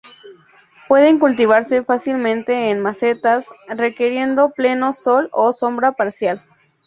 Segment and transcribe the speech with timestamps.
[0.87, 6.41] Pueden cultivarse fácilmente en macetas, requiriendo pleno sol o sombra parcial.